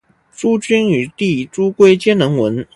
[0.33, 2.65] 朱筠与弟朱圭皆能文。